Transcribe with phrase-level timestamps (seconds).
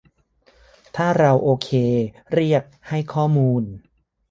[0.95, 1.69] ถ้าเราโอเค
[2.33, 3.63] เรียก "ให้ข้อมูล"